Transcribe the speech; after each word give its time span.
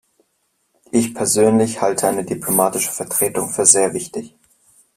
Ich 0.89 1.13
persönlich 1.13 1.79
halte 1.83 2.07
eine 2.07 2.25
diplomatische 2.25 2.89
Vertretung 2.91 3.51
für 3.51 3.67
sehr 3.67 3.93
wichtig. 3.93 4.35